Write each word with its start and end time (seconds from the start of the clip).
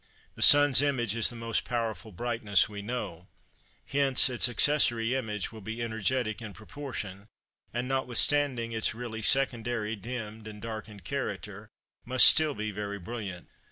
The 0.33 0.41
sun's 0.41 0.81
image 0.81 1.15
is 1.15 1.29
the 1.29 1.35
most 1.35 1.63
powerful 1.63 2.11
brightness 2.11 2.67
we 2.67 2.81
know; 2.81 3.27
hence 3.85 4.31
its 4.31 4.49
accessory 4.49 5.13
image 5.13 5.51
will 5.51 5.61
be 5.61 5.79
energetic 5.79 6.41
in 6.41 6.53
proportion, 6.53 7.27
and 7.71 7.87
notwithstanding 7.87 8.71
its 8.71 8.95
really 8.95 9.21
secondary 9.21 9.95
dimmed 9.95 10.47
and 10.47 10.59
darkened 10.59 11.03
character, 11.03 11.69
must 12.03 12.25
be 12.25 12.29
still 12.33 12.55
very 12.55 12.97
brilliant. 12.97 13.47